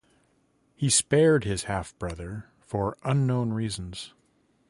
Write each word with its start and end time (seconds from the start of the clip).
He 0.73 0.89
spared 0.89 1.43
his 1.43 1.65
half-brother 1.65 2.47
for 2.59 2.97
unknown 3.03 3.53
reasons. 3.53 4.15